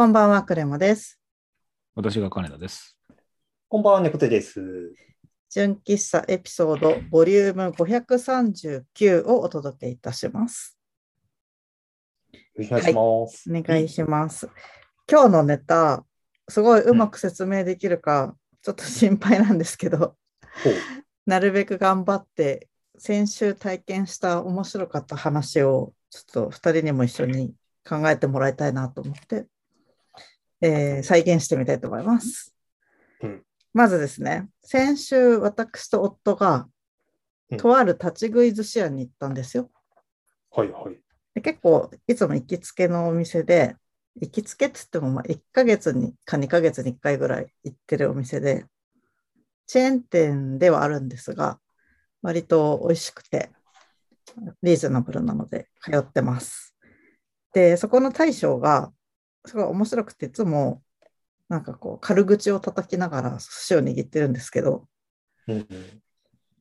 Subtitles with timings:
[0.00, 1.20] こんばんは、クレマです。
[1.94, 2.98] 私が金田です。
[3.68, 4.58] こんばんは、猫手です。
[5.50, 10.78] 純喫茶エピソードボリューム539をお届けいたします。
[12.58, 13.50] お願いします。
[13.50, 14.48] お願いします。
[15.06, 16.06] 今日のネタ、
[16.48, 20.16] すごいうまく説明できるか、ちょっと心配なんですけど、
[21.26, 27.52] なるべく頑張って、先週体験した面白かった話を、ちょっと2人にも一緒に
[27.86, 29.46] 考えてもらいたいなと思って、
[30.60, 32.54] えー再現してみたいと思います。
[33.22, 33.42] うん
[33.72, 36.66] まずですね、先週私と夫が
[37.50, 39.70] うんとある立ち食い寿司屋に行ったんですよ。
[40.50, 40.98] はいはい。
[41.34, 43.76] で結構いつも行きつけのお店で、
[44.20, 48.66] 行きつけって言ってもまあ1ヶ月にか2ヶ月に1回ぐらい行ってるお店で、
[49.66, 51.60] チェーン店ではあるんですが、
[52.22, 53.50] 割と美味しくて、
[54.62, 56.74] リーズナブルなので通ってます。
[57.52, 58.92] で、そこの大将が、
[59.46, 60.82] すごい面白くて、いつも
[61.48, 64.86] なんかこう軽口を叩きながら寿司を握ってるんですけど、
[65.48, 65.66] うんうん、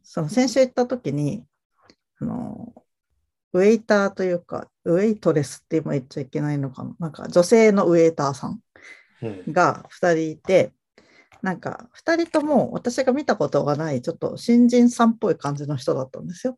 [0.03, 1.45] その先週行った時に、
[2.19, 2.73] あの、
[3.53, 6.95] ウェイターというか、ウェイトレスって今言っちゃいけないのかな。
[6.99, 8.59] なんか女性のウェイターさん
[9.21, 10.73] うんが2人いて、
[11.41, 16.57] なんか2人とも私が見たことがない、ちょっと新人さんっぽい感じの人だったんですよ。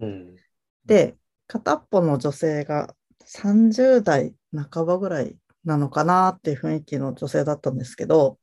[0.00, 0.36] うん
[0.84, 1.16] で、
[1.48, 2.94] 片っぽの女性が
[3.26, 4.34] 30代
[4.72, 8.38] 半ばぐらいなのかなっていう雰囲気の女性だったんですけど、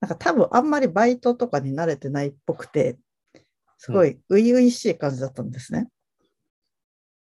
[0.00, 2.98] なんか多分あんまりバイトとかに慣れてないっぽくて、
[3.78, 5.88] すごい初々しい感じだったんですね。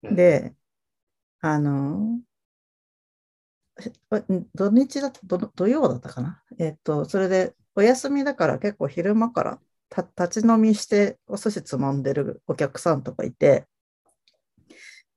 [0.04, 0.54] うん、で、
[1.42, 2.20] あの
[3.80, 3.92] え
[4.56, 6.44] 土日だ土土曜だったかな？
[6.60, 13.66] えっと、それでお休みだから結構昼間からた立ち飲みしてお寿司つまんでるお客さんとかいて、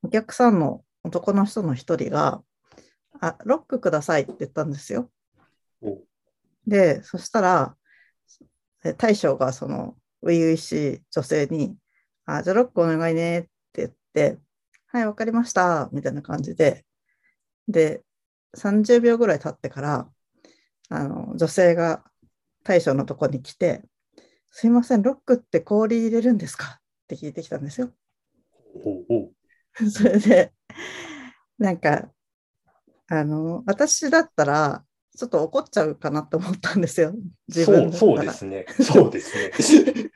[0.03, 2.43] お客さんの男の人の一人が、
[3.21, 5.11] あ、ロックくださいって言ったんですよ。
[5.83, 5.99] お
[6.67, 7.77] で、そしたら、
[8.85, 11.77] え大将がその初々しい女性に、
[12.25, 14.39] あ、じゃあロックお願いねって言って、
[14.89, 16.85] はい、わかりました、みたいな感じで、
[17.69, 18.03] で、
[18.57, 20.09] 30秒ぐらい経ってから、
[20.89, 22.05] あの、女性が
[22.65, 23.83] 大将のとこに来て、
[24.51, 26.81] すいません、ロックって氷入れるんですか？
[26.81, 27.91] って聞いてきたんですよ。
[28.83, 29.36] ほうほう
[29.91, 30.53] それで、
[31.59, 32.11] なんか、
[33.09, 34.85] あの、私だったら、
[35.17, 37.15] ちょっと怒っちゃうかなと思ったんですよ。
[37.49, 37.91] 自分。
[37.93, 38.67] そうそうですね。
[38.83, 39.51] そうですね。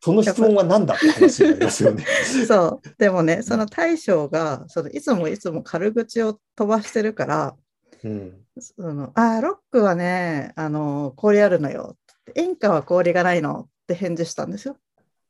[0.00, 2.04] その質問は何だって話になりますよね。
[2.46, 2.88] そう。
[2.98, 7.56] でもね、その大将が、そのいつもいつも軽口を飛ばしてるから、
[8.02, 11.96] うん、そのあー、ロックはね、あの、氷あるのよ。
[12.34, 14.76] 演歌は氷がないのって返事したんですよ。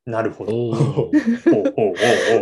[0.07, 1.11] なるほど。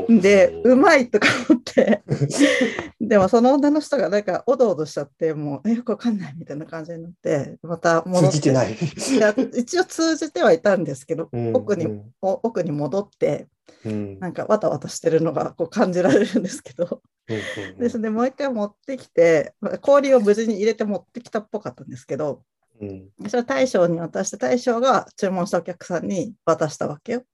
[0.07, 2.03] で、うまいとか思って、
[3.01, 8.27] でもその女の人がなんかおどおどしちゃって、もうえよくわかんないみたいな感じになって、また戻って。
[8.29, 8.73] 通じてない。
[8.73, 8.75] い
[9.17, 11.55] や一応通じてはいたんですけど、うん。
[11.55, 13.47] 奥にうんお奥に戻って、
[13.83, 14.19] うん。
[14.19, 22.43] なんかわたわたしてるのがこう感じられるんですけど、うんですね、もう一回持ってきて、まあ氷を無事に入れて持ってきたっぽかったんですけど、
[22.79, 23.09] うん。
[23.27, 27.25] それを大将に渡して、大将が注文したお客さんに渡したわけよ、うん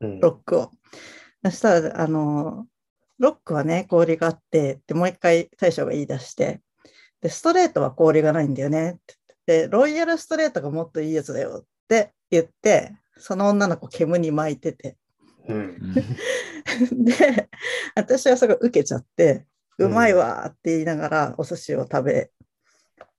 [0.00, 0.70] ロックを。
[1.44, 2.66] そしたら、あの、
[3.18, 6.60] ロックはね、氷があって、ってもう一回大将が言い出して、
[7.20, 8.90] で、ストレートは氷がないんだよね。
[8.90, 9.00] って
[9.46, 14.96] 言って、でロイヤルストレートがもっといいやつだよって言って、その女の子煙に巻いてて、
[15.48, 15.94] うん。
[17.04, 17.48] で、
[17.94, 19.46] 私はそれ受けちゃって、
[19.78, 22.30] ううんまいわーって言いながらお寿司を食べ、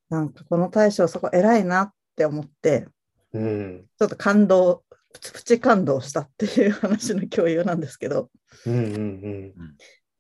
[0.10, 2.88] なんかこの大将そこ偉いなって思って、
[3.34, 3.86] うん。
[4.00, 4.84] ちょっと感動、
[5.16, 8.30] プチプチ感動したっていう話の共有なんですけど、
[8.66, 9.54] うんうん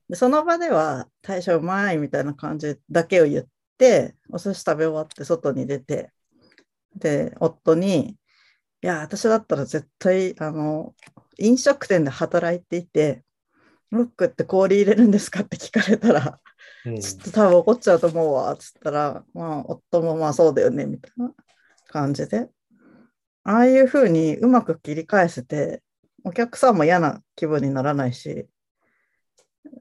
[0.07, 3.45] でその場では大将うまいみたいな感じだけを言っ
[3.79, 6.11] て、お寿司食べ終わって外に出て、
[6.95, 8.11] で、夫に、
[8.83, 10.93] いや、私だったら絶対、あの、
[11.39, 13.23] 飲食店で働いていて、
[13.89, 16.39] ロックって氷入れるんですかって聞かれたら、
[16.85, 16.99] うん。
[16.99, 21.31] ちょっと多分怒っちゃうと思うわ、つったら、まあ、夫もまあそうだよね、みたいな
[21.87, 22.47] 感じで。
[23.47, 25.83] ああいうふうにうまく切り返せて、
[26.23, 28.47] お客さんも嫌な気分にならないし、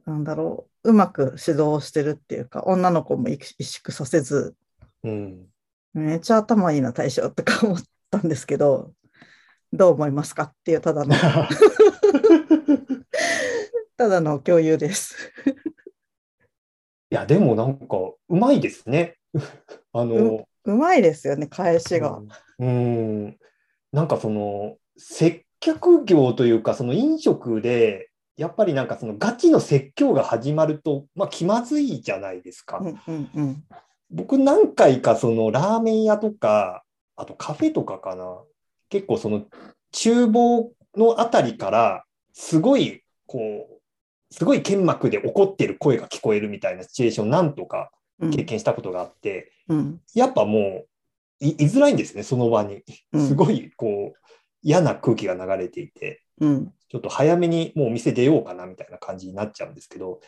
[0.05, 4.55] なんだろう、うまく指導してるっていうか、女の子も萎縮させず、
[5.03, 5.47] うん
[5.95, 8.93] めっちゃ頭いいな、大将とか思ったんですけど、
[9.73, 11.15] どう思いますかっていうただの、
[13.97, 15.33] ただの共有です。
[17.11, 17.97] いや、でもなんか、
[18.29, 19.17] うまいですね。
[19.93, 22.21] あの、うまいですよね、返しが。
[22.59, 23.39] うん、うん
[23.95, 32.79] なんかその、接客業というか、その飲食で、やっぱりなんかそのガチの説教が始まると、まあ気まずいじゃないですか。
[32.79, 33.65] うんうんうん。
[34.11, 36.83] 僕何回かそのラーメン屋とか、
[37.15, 38.41] あとカフェとかかな。
[38.89, 39.45] 結構その
[39.93, 43.39] 厨房のあたりから、すごい、こ
[43.71, 50.87] う、すごい剣幕で怒ってる声が聞こえるみたいなシチュエーション何とかうん経験したことがあって、うんやっぱもう
[51.49, 52.83] い、いづらいんですね、その場に。
[53.13, 53.29] うん。
[53.29, 54.19] すごい、こう、
[54.63, 56.23] 嫌な空気が流れていて。
[56.41, 56.73] うん。
[56.89, 60.21] ちょっと早めにもうお店出ようかなみたいな感じになっちゃうんですけど、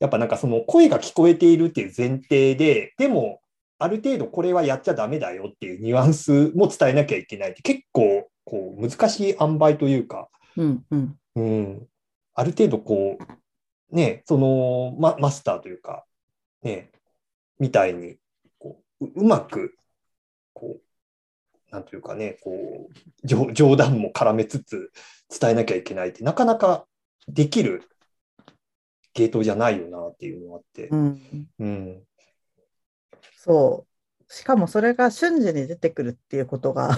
[0.00, 3.40] やっぱなんかその声が聞こえているっていう前提で、でも
[3.78, 11.16] ある程度これはやっちゃダメだよっていうニュアンスも伝えなきゃいけないって結構こう難しい塩梅というか、うんうん。
[11.36, 11.86] うん、
[12.34, 16.04] ある程度こう、ね、そのママスターというか、
[16.62, 16.90] ね、
[17.58, 18.16] みたいに
[18.58, 19.74] こうううまく
[20.52, 20.90] こう
[21.70, 24.92] なんというかね、こう冗冗談も絡めつつ
[25.40, 26.86] 伝えなきゃいけないって、なかなか
[27.28, 27.88] できる
[29.14, 30.88] ゲートじゃないよなっていうのがあって。
[30.88, 31.48] う、ん。
[31.58, 32.02] うん、
[33.36, 34.32] そう。
[34.32, 36.96] しかもそれが瞬時に出てくるっていうことが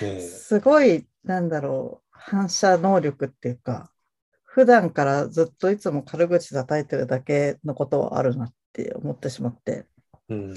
[0.00, 3.90] ねすごいなんだろう反射能力っていうか
[4.44, 9.86] 普段からずっといつも軽口叩いてるだけのことはあるなって思ってしまって。
[10.28, 10.54] うん、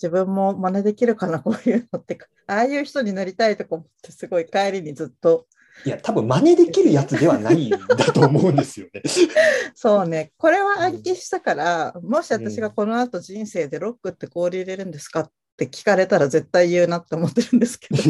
[0.00, 5.46] 自分も真似できるかな こういうのってああいう人になりたいとか思ってすごい帰りにずっと
[5.84, 7.78] いや、多分真似できるやつではないんだ
[8.12, 9.02] と思うんですよね。
[9.74, 18.00] そうねこれは暗記したから、もし私がこの後人生でロックって氷入れるんですかって聞かれたら絶対言うなって思ってるんですけど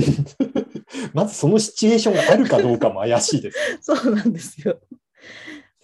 [1.15, 3.59] まずそのシチュエーションがあるかどうかも怪しいです。
[3.81, 4.79] そうなんですよ。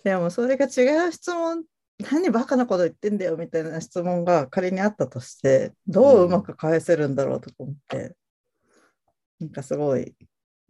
[0.05, 1.64] でもそれが違う質問、
[2.11, 8.17] 何バカなこと言ってんだよみたいな質問が仮にあったとして、どううまく返せるんだろうとか思って、
[9.41, 10.14] なんかすごい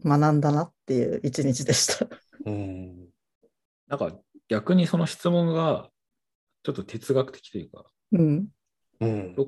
[0.04, 2.06] 学んだなっていう一日でした。
[2.46, 3.08] うん
[3.88, 4.16] なんか
[4.48, 5.90] 逆にその質問が
[6.62, 8.48] ちょっと哲学的というか、うん。
[9.00, 9.46] うんロ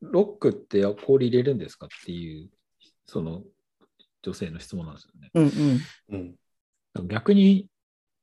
[0.00, 2.50] ロックって氷入れるんですかっていう、
[3.06, 3.42] その
[4.22, 5.30] 女性の質問なんですよね。
[5.34, 5.42] う
[6.16, 6.36] ん
[6.96, 7.08] うん。
[7.08, 7.68] 逆に、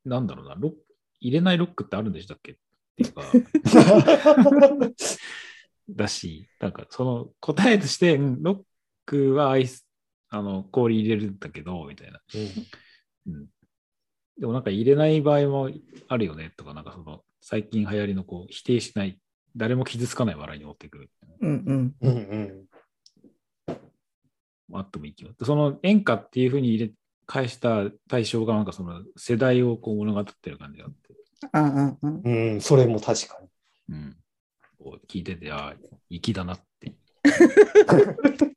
[0.06, 0.74] なんだろうな、ロッ
[1.22, 2.52] 入れないロックってあるんでしたっけ？
[2.52, 2.56] っ
[2.96, 3.24] ていうか、
[5.90, 8.64] だし、なんかその答えとして、うんロッ
[9.06, 9.88] クはアイス、
[10.30, 12.22] あの氷入れるんだけど、みたいな。
[13.26, 13.48] うん、
[14.40, 15.70] でもなんか入れない場合も
[16.08, 19.20] あるよねとか、なんかその最近流行りのこう否定しない、
[19.56, 21.10] 誰も傷つかない笑いに持ってくる。
[21.42, 21.96] うんうん。
[22.02, 22.68] うんうん
[24.76, 25.32] あってもいい気が。
[25.44, 26.94] その演歌っていうふうに入れ
[27.26, 31.14] 返した対象がなんかその世代をこう物語ってる感じがあって、
[31.52, 32.22] うんうんうん。
[32.24, 33.96] うん、それも確かに。
[33.96, 34.16] うん、
[34.80, 35.76] こう聞いてて、ああ、
[36.10, 36.94] 粋だなって。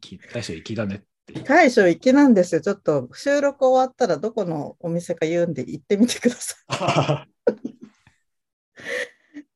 [0.00, 1.40] 粋大将粋だねって。
[1.42, 2.60] 大将行きなんですよ。
[2.60, 7.34] ちょっと収録終わったらどこのお店か言うんで行ってみてください。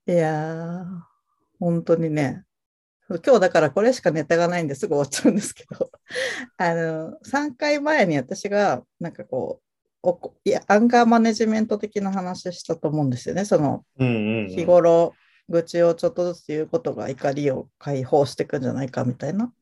[0.12, 0.86] いやー、
[1.58, 2.44] 本当にね。
[3.24, 5.90] 今日だからこれしかネタがないんですぐ終わっちゃうんですけど、
[6.58, 9.67] あの、3回前に私がなんかこう、
[10.02, 13.44] おこいや、アンガーマネジメント的な話したと思うんですよね。
[13.44, 15.14] その日頃、
[15.48, 19.52] 愚痴をちょっとずつ言うことが怒りを解放していくんじゃないかみたいな。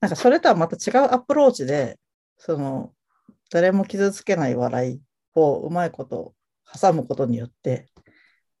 [0.00, 1.98] なんかそれとはまた違うアプローチで、
[2.38, 2.92] その、
[3.50, 5.00] 誰も傷つけない笑い
[5.34, 6.34] をうまいこと
[6.80, 7.88] 挟むことによって、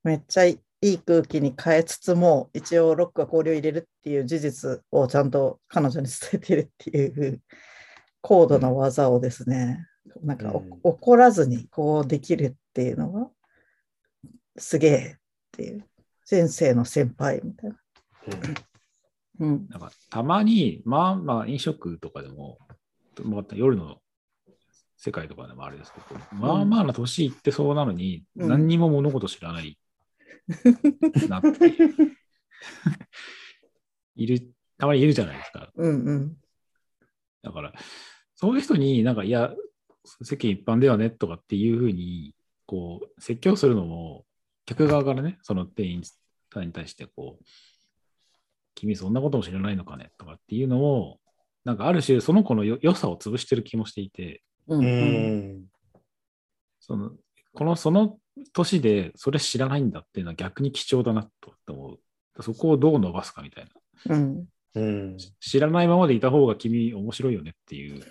[0.04, 7.40] めっちゃいい空気に変えつつも、一応ロックが氷を入れるっていう事実をちゃんと彼女に伝えているっていう
[8.20, 9.86] 高度な技をですね、
[10.22, 13.30] なんかおうん怒らずにこうできるっていうのは、
[14.56, 15.18] すげえっ
[15.52, 15.84] ていう、
[16.24, 17.76] 先生の先輩みたいな。
[19.40, 19.66] うん。
[19.68, 22.58] なんかたまに、まあまあ飲食とかでも、
[23.22, 23.98] まあ夜の
[24.96, 29.78] 世界とかでもあれですけど、まあまあな年いってそうなのに、うん何にも物事知らない
[31.28, 31.74] なって
[34.16, 35.70] いる、たまにいるじゃないですか。
[35.74, 36.36] うんうん。
[37.42, 37.72] だから、
[38.34, 39.52] そういう人になんか、いや、
[40.04, 42.34] 世間一般ではねとかっていうふうに、
[42.66, 44.24] こう、説教するのも、
[44.66, 46.02] 客側からね、その店員
[46.52, 47.44] さんに対して、こう、
[48.74, 51.18] 君そんなことも知らないのかねとかっていうのを、
[51.64, 55.64] なんかある種その子のよ良さを潰してる気もしていて、うん
[56.80, 57.12] その、
[57.54, 58.18] この、その
[58.52, 62.42] 年でそれ知らないんだっていうのは逆に貴重だなと思う。
[62.42, 63.64] そこをどう伸ばすかみたい
[64.08, 64.16] な。
[64.16, 64.46] うん。
[64.74, 68.02] うん知らないままでいた方が君面白いよねっていう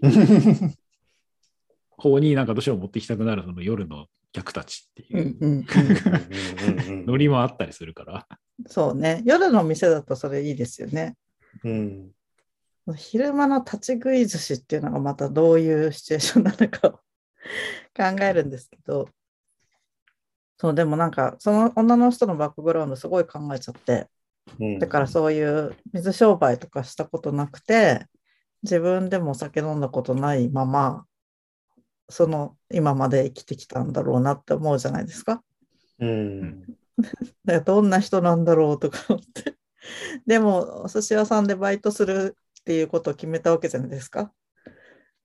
[2.00, 8.26] 方になんかどうしても持っていきたくなるその夜の客たちってうんいううんノリもあったりするから。
[8.66, 9.22] そうね。
[9.24, 11.16] 夜の店だとそれいいですよね。
[11.64, 12.10] うん
[12.96, 19.08] 昼間の立ち食い寿司っていうのがまたどういうシチュエーションなのかを考えるんですけど、
[20.58, 24.08] そう、でもなんか、その女の人のバックグラウンドすごい考えちゃって、
[24.58, 28.06] うんだからそういう水商売とかしたことなくて、
[28.62, 31.06] 自分でもお酒飲んだことないまま、
[32.10, 35.42] その今まで生きてきたんだろうなって思うじゃないですか。
[35.98, 36.64] うん。
[37.64, 39.56] どんな人なんだろうとか思って。
[40.26, 44.32] でも、お寿司屋さんでバイトするっていうことを決めたわけじゃないですか。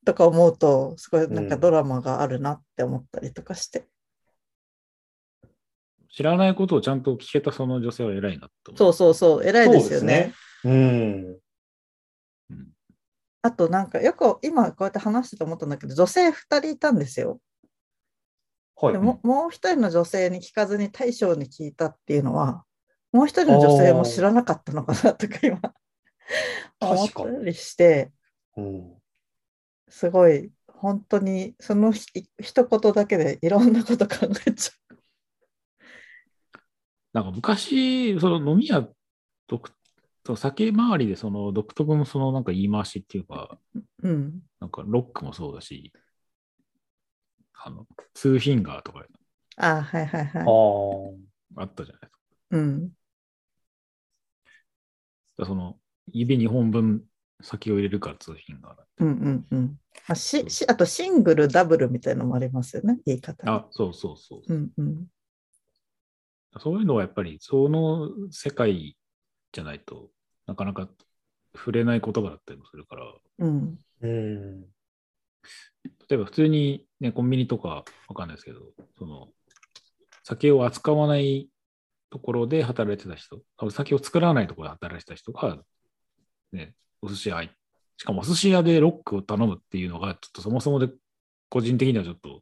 [0.06, 3.88] とか思うと、すごいなんかうんドラマがあるなって思ったりとかして。
[6.10, 10.34] 知らないことをちゃんと聞けたその女性は偉いなと思そうそうそう、偉いですよね。
[10.63, 10.72] うん。
[10.72, 10.75] う
[11.34, 11.39] ん
[13.45, 17.39] あとなんかよく今こうやって話してて思ったんだけど、女性2人いたんですよ。
[18.75, 18.97] はいで。
[18.97, 22.63] ももう一人の女性に聞かずに大将に聞いたっていうのは、
[23.11, 25.59] もう一人の女性も知らなかったのかなとか今
[26.81, 28.11] 思ったりして、
[28.57, 28.93] うん
[29.89, 32.07] すごい本当にそのひ
[32.41, 34.95] 一言だけでいろんなこと考えちゃ
[37.13, 38.89] なんか昔、その飲み屋
[39.47, 39.69] 独
[40.25, 43.79] そう酒回りでその独特のそのなんか言い回しっていうか、う。
[44.01, 44.41] うん。
[44.60, 45.94] なんかロックもそうだし、
[47.53, 49.03] あの、ツーフィンガーとか
[49.58, 50.46] あはいはいあはい。
[51.58, 51.62] あ。
[51.62, 52.20] あったじゃないですか。
[52.51, 52.89] うん。
[55.38, 55.77] だその
[56.12, 57.03] 指2本分
[57.41, 58.86] 先を入れるからツーフィンガーだ。
[58.98, 59.79] うんうんうん。
[60.08, 63.51] あししあとシングル、ダブルみたいのもありますよね、言い方。
[63.51, 64.53] あ、そうそうそう。
[64.53, 65.05] うんうん。
[66.60, 68.98] そういうのはやっぱりその世界
[69.51, 70.10] じゃないと
[70.47, 70.87] なかなか
[71.55, 73.79] 触れない言葉だったりもするから、うん。
[74.01, 74.61] うん。
[76.09, 78.61] 例えば普通に、ね、コンビニとかわかんないですけど、
[78.97, 79.29] その
[80.23, 81.49] 酒を扱わない
[82.09, 85.59] ところで働いてた人、あ酒を作らないところで働いてた人が、
[86.51, 87.43] ね、お寿司屋、
[87.97, 90.89] しかもお寿司屋でロックを頼むっていうのが、ちょっとそもそもで
[91.49, 92.41] 個人的にはちょっと、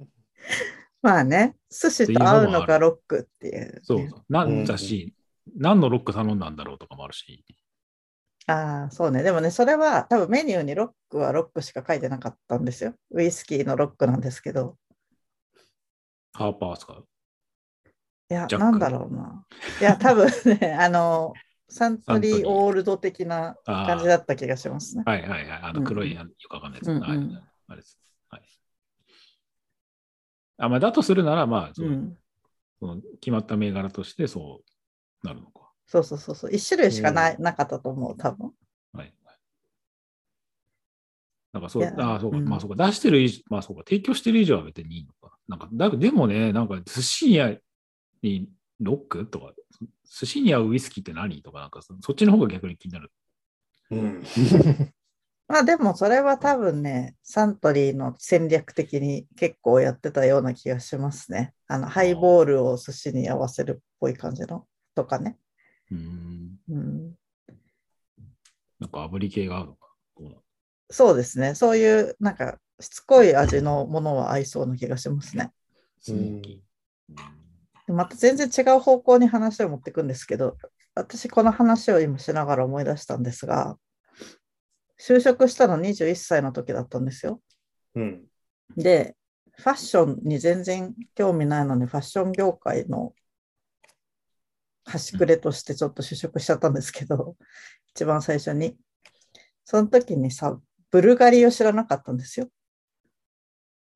[1.02, 3.80] まあね、寿司と合うのがロックっていう、ね。
[3.82, 5.14] そうそう、なんだし、
[5.58, 7.44] 何のロック頼んだんだろうとかもあるし、
[8.46, 9.22] ああ、そうね。
[9.22, 12.94] でもね、それは多分メニューにロックはロックしか書いてなかったんですよ。
[13.10, 14.78] ウイスキーのロックなんですけど。
[16.32, 17.06] ハーパー使う？
[18.30, 19.44] いや、なんだろうな。
[19.80, 21.34] いや、多分ね、 あの、
[21.68, 25.02] サントリーオールド的な感じだった気がしますね。
[25.04, 25.60] はいはいはい。
[25.64, 27.98] あの黒い、うんよくわかんないです、うんうんあれです。
[28.30, 28.42] はい。
[30.56, 32.18] あ、まあ、だとするなら、まあ、そううん。
[32.80, 34.67] その決まった銘柄としてそう
[35.22, 35.70] なるのか。
[35.86, 36.52] そうそうそうそう。
[36.52, 38.52] 一種類しかない、なかったと思う、多分。
[38.92, 39.14] はい。
[41.52, 45.36] なんかそう、ああ、そうか、うんまあそうか、出してる以上、まあそうか、提供してる以上は別にいいのか。
[45.48, 47.56] なんか、だでもね、なんか寿司屋
[48.22, 48.48] に
[48.80, 49.52] ロックとか、
[50.04, 53.10] 寿司に合うウイスキーって何とか、なんかそそっちの方が逆に気になる。
[53.90, 54.22] うん。
[55.48, 61.54] まあでもそれは多分ね、サントリーの戦略的に結構やってたような気がしますね。
[61.66, 64.66] あの、ハイボールを寿司に合わせるっぽい感じの
[64.98, 65.38] とかね。
[65.92, 66.58] うーん。
[66.70, 67.14] うん。
[68.80, 69.94] なんか炙り系が合うのか。
[70.18, 70.42] どうなの？
[70.90, 71.54] そうですね。
[71.54, 75.52] そういう、なんか、しつこい味のものは合いそうな気がしますね。
[76.00, 77.16] スモーキー。
[77.86, 80.56] でまた全然違う方向に話を持っていくんですけど、
[80.96, 83.78] 私この話を今しながら思い出したんですが、
[85.00, 87.40] 就職したの21歳の時だったんですよ。
[87.94, 88.24] うん。
[88.76, 89.16] で、
[89.56, 93.12] ファッションに全然興味ないのに、ファッション業界の
[94.88, 97.36] 端くれとしてちょっと就職しちゃったんですけど、
[97.94, 98.76] 一番最初に。
[99.64, 100.58] その時にさ、
[100.90, 102.48] ブルガリを知らなかったんですよ。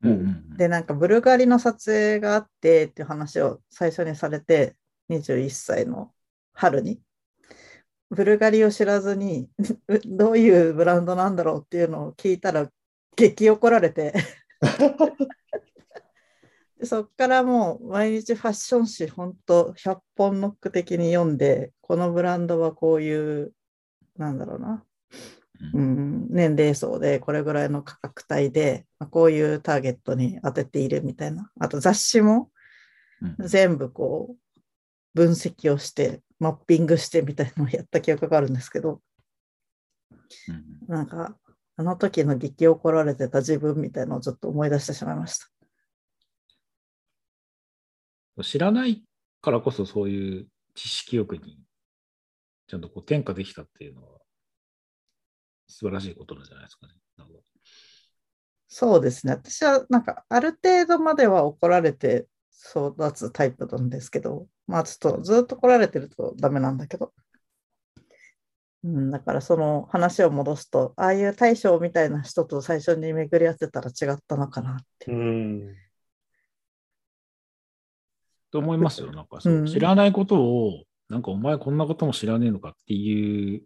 [0.03, 4.77] うんで、なんかブルガリの撮影があってっていう話を最初にされて、
[5.09, 6.13] 21歳の
[6.53, 7.01] 春に。
[8.11, 9.49] ブルガリを知らずに、
[10.05, 12.71] どういうブランドなんだろうっていうのを聞いたら、
[13.17, 14.23] 激怒られて、で
[16.85, 23.53] そっからもう毎日ファッション誌、本当100本ノック的に読んで、このブランドはこういう、
[24.17, 24.85] なんだろうな、
[25.75, 31.51] ううんん、年齢層でこれぐらいの価格帯で、まあこういうターゲットに当てているみたいな。
[31.61, 32.51] あと雑誌も
[33.23, 33.47] うん。
[33.47, 34.61] 全部こう
[35.15, 39.01] 分析をして、マッピングしてみたいなのをやった記憶があるんですけど、
[40.49, 40.89] うん。
[40.89, 41.37] なんか
[41.77, 45.47] あの時の激怒られてた自分みたいなのをちょっと思い出してしまいました。
[48.43, 49.03] 知らない
[49.41, 51.59] からこそそういう知識欲に
[52.67, 54.19] ちゃんとこう転化できたっていうのは
[55.69, 56.95] 素晴らしいことなんじゃないですかね。
[58.75, 59.35] そうですね。
[59.35, 62.27] 私はなんかある程度までは怒られて
[62.71, 67.13] 育つタイプなんですけど、まあちょっとずっと怒られてるとダメなんだけど。
[68.85, 75.13] うん、だからその話を戻すと、ああいう大将みたいな人と最初に巡り合ってたら違ったのかなって。
[75.13, 75.77] うん。
[78.53, 79.11] と思いますよ。
[79.13, 83.63] なんかそう、うん知らないことを、なんかお前こんなことも知らねえのかっていう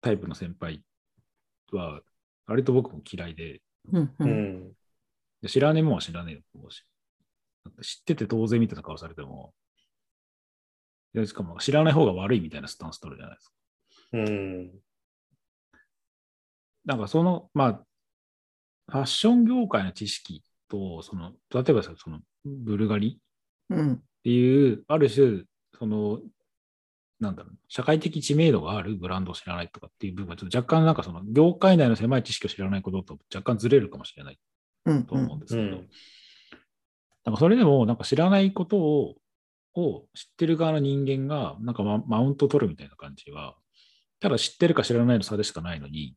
[0.00, 0.82] タイプの先輩
[1.72, 2.00] は、
[2.46, 3.60] 割と僕も嫌いで、
[3.92, 4.72] うんううんん。
[5.42, 6.84] で知らねえもんは知らねえよと思うし、
[7.64, 9.52] なんか知ってて当然みたいな顔されても、
[11.24, 13.54] しかも知らない方が悪いみたいなスタンス取るじゃないですか。
[14.12, 14.70] うん。
[16.84, 17.84] なんかその、まあ、
[18.90, 23.18] ファッション業界の知識と、その、例えばさその、ブルガリうん
[23.74, 25.44] っていう、ある種、
[25.78, 26.20] その、
[27.20, 34.38] なんだろう、社会的知名度があるブランドを知らないとかっていう部分は、ちょっと若干なんかその、業界内の狭い知識を知らないことと若干ずれるかもしれない
[34.84, 35.88] と思うんですけど、うん
[37.24, 39.16] なんかそれでも、なんか知らないことを、
[39.74, 43.54] を知ってる側の人間が、なんかマウント取るみたいな感じは、
[44.18, 46.16] ただ知ってるか知らないの差でしかないのに、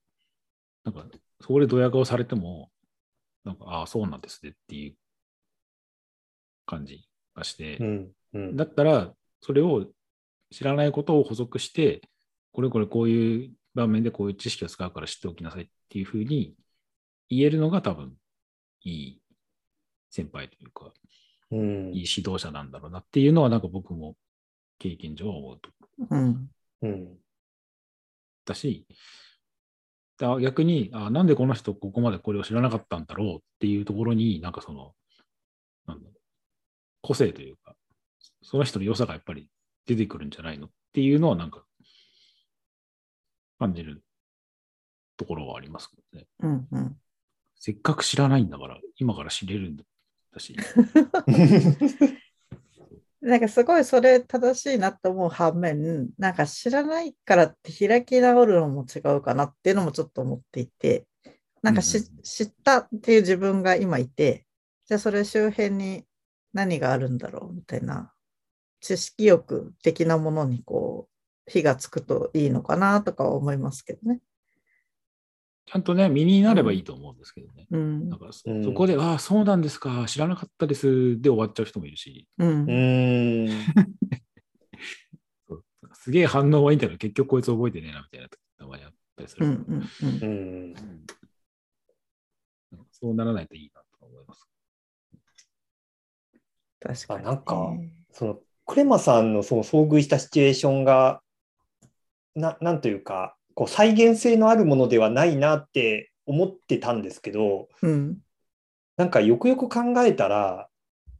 [0.85, 1.05] なんか、
[1.41, 2.71] そこでドヤ顔されても、
[3.43, 4.95] なんか、ああ、そうなんですねっていう
[6.65, 7.03] 感じ。
[7.35, 8.11] がして、うん。
[8.33, 8.55] うん。
[8.55, 9.85] だったら、それを
[10.51, 12.01] 知らないことを補足して、
[12.51, 16.55] これこれこういう場面でこういう知識を使うから知っておきなさいっていうふうに
[17.29, 18.13] 言えるのが多分
[18.83, 19.21] いい
[20.09, 20.91] 先輩というか、
[21.51, 24.15] うんいい指導者なんだろうなっていうのはなんか僕も
[24.79, 25.69] 経験上は思うと
[26.09, 26.49] うん
[26.81, 27.17] うん。
[28.45, 28.85] だし、
[30.17, 34.93] だ逆にあ、なんでこの人ここまでこれを知らなかったんだろうっていうところに、なんかその、
[35.87, 36.20] なんだろう
[37.01, 37.75] 個性というか、
[38.41, 39.49] その人の良さがやっぱり
[39.85, 41.63] 出てくるんじゃないのっていうのはなんか
[43.59, 44.03] 感じる
[45.17, 46.27] ところはありますけどね。
[46.39, 46.97] うんうん
[47.63, 49.83] せっかく知らないんだから、今から知れるんだ
[50.39, 50.57] し。
[53.21, 61.05] なんかすごいそれ正しいなと思う反面、なんか知らないからって開き直るのも違うかなっていうのもちょっと思っていて、
[61.61, 62.03] なんか知っ
[62.63, 64.47] たっていう自分が今いて、
[64.87, 66.03] じゃあそれ周辺に
[66.53, 68.11] 何があるんだろうみたいな
[68.79, 71.07] 知識欲的なものにこ
[71.47, 74.19] う火がつくといいのかなとかは思いますけどね。
[75.65, 77.67] ちゃんとね、身になればいいと思うんですけどね。
[77.71, 78.19] うんなん。
[78.19, 82.65] かそうんそこで、ああ、そうなんですか、知らなかったですで終わっちゃう人もいるし、うん
[85.93, 89.45] すげえ反応はいいんだけど、結局こいつ覚えてねえなみたいなたまにあったりする。
[89.45, 89.53] うん。
[89.53, 89.89] うん。
[90.01, 90.73] うんうん。
[90.73, 91.05] うん
[92.91, 94.47] そうならないといいなと思います。
[96.81, 97.29] 確かに、ね。
[97.29, 97.73] あなんか
[98.11, 101.21] そのクレマさんのその遭遇したシチュエーションが
[102.35, 108.17] ななんというかこう再現性のあるものではないなって思ってたんですけどうん。
[108.97, 110.67] なんかよくよく考えたら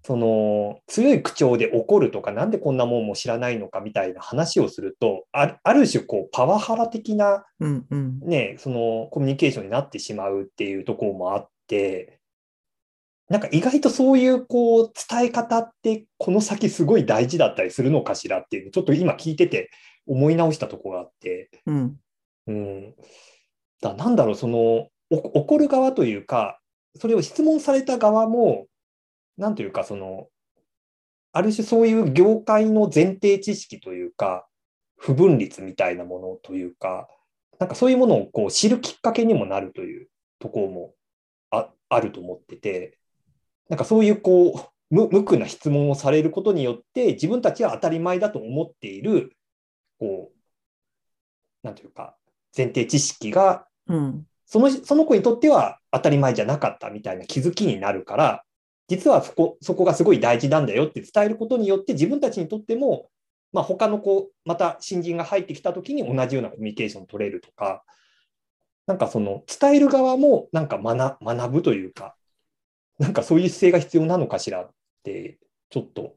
[0.03, 7.85] その強い口調で怒るとかなんでこんなもんも知らないのかみたいな話をするとあるある種こうパワハラ的なうん。
[7.89, 8.19] うん。
[8.21, 12.19] ね、そのコミュニケーションになってしまうっていうところもあって、
[13.31, 19.71] なんか意外とそういうこう伝え方ってこの先すごい大事だったりするのかしらっていうのちょっと今聞いてて
[20.05, 21.95] 思い直したところがあって、うん。
[22.47, 22.95] うん、
[23.81, 26.59] だなんだろうそのお怒る側というか
[26.99, 28.65] それを質問された側も
[29.37, 30.27] なんというかその
[31.31, 34.45] ある種そういう業界の前提知識というか
[34.97, 37.07] 不分率みたいなものというか
[37.59, 40.93] なんかそういうものをこう知るきっかけにもなるというところも
[41.51, 42.97] ああると思ってて
[43.71, 49.31] なんかそういうこう無無垢な質問をされることによって自分たちは当たり前だと思っている
[49.97, 52.17] こうなんていうか
[52.55, 54.27] 前提知識がうん。
[54.45, 58.43] そのその子にとっては当たり前じゃなかったみたいな気づきになるから
[58.89, 63.07] 実はそこそこがすごい大事なんだよって伝えることによって自分たちにとっても、
[63.53, 67.83] まあ、他の子また新人が入ってきた時に同じようなコミュニケーションを取れるとか
[68.87, 72.15] なんかその伝える側もなんか学学ぶというか
[73.01, 74.69] なんかそういう姿勢が必要なのかしらっ
[75.03, 75.39] て
[75.71, 76.13] ちょっと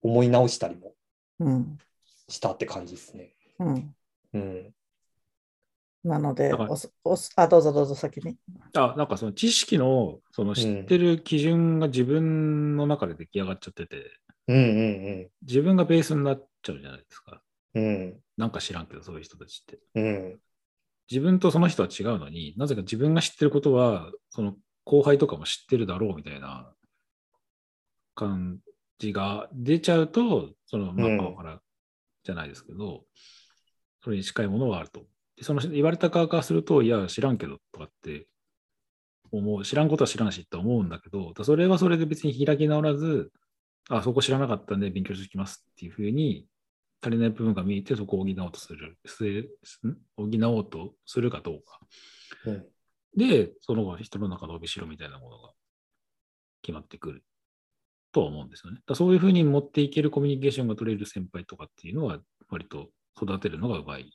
[0.00, 0.94] 思い直したりも
[1.40, 1.78] うん。
[2.28, 3.34] したって感じですね。
[3.58, 3.94] うん。
[4.34, 4.74] うん
[6.02, 8.38] なので、おすおすあ、どうぞどうぞ先に。
[8.74, 14.10] あ、なんかその知識のその知ってる基準が自分の中で出来上がっちゃってて、
[14.48, 14.60] うんう
[15.26, 17.42] ん自分がベースになっちゃうじゃないですか。
[17.74, 19.78] うんうんなんか知らんけど、そういう人たちって。
[19.94, 20.40] うん
[21.10, 26.72] 自分とその人は違うのになぜか自分が知ってることは、その後輩とかも知ってるだろうみたいな
[28.14, 28.58] 感
[28.98, 31.60] じが出ちゃうと、その、まあ、うんパワハラ
[32.24, 33.04] じゃないですけど、
[34.02, 35.06] それに近いものはあると。
[35.36, 38.26] でその言われた側からすると、いや、知らんけどとかって
[39.32, 43.32] 思う、知らんことは知らんしって思うんだけど、それはそれで別に開き直らず、
[43.88, 46.46] あ、そこ知らなかったんで勉強してきますっていうふうに、
[47.02, 48.98] 足りない部分が見えて、そこを補おうとする、
[50.16, 51.80] 補おうとするかどうか。
[52.46, 52.66] うん
[53.16, 55.52] で、その後、人の中の帯代みたいなものが
[56.62, 57.24] 決まってくる
[58.12, 58.80] とは思うんですよね。
[58.86, 62.18] だそういうふうに持っていけるコミュニケーションが取れる先輩とかっていうのは、
[62.48, 64.12] 割と育てるのがうまい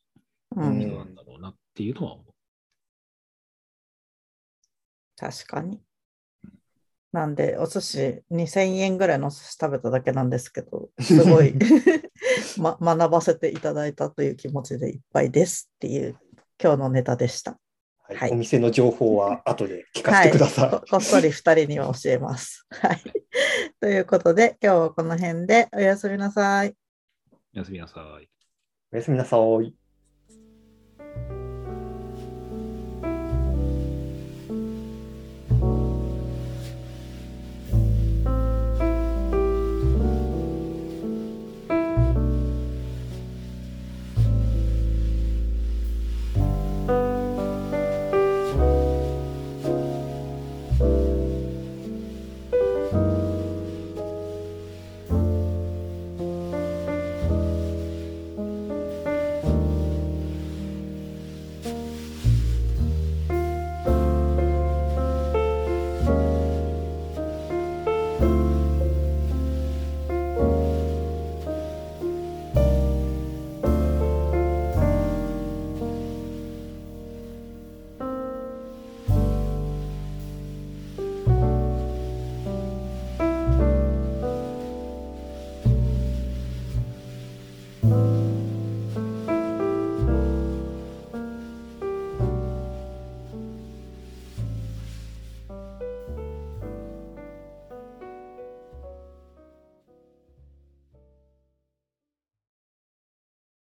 [0.56, 2.26] うん、人なんだろうなっていうのは思う。
[5.18, 5.82] 確かに。
[7.12, 11.54] なんで、お寿司2000円ぐらいのお寿司食べただけなんですけど、 すごい、
[12.60, 16.18] ま、学ばせていただいたという気持ちでいっぱいですっていう
[16.62, 17.58] 今日のネタでした。
[18.08, 20.70] はいはいお店の情報は 後で聞かせてください。
[20.70, 22.68] ここっそり2人には教えます。
[22.70, 23.02] はい。
[23.80, 26.76] ということで、今日はこの辺でおやすみなさい。
[27.56, 28.30] おやすみなさい。
[28.91, 29.85] おやすみなさい。